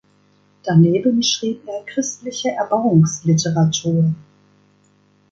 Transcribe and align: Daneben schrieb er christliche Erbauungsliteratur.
Daneben 0.63 1.21
schrieb 1.21 1.61
er 1.67 1.83
christliche 1.85 2.49
Erbauungsliteratur. 2.49 4.15